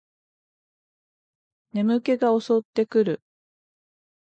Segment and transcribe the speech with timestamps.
[1.73, 3.21] 眠気が襲ってくる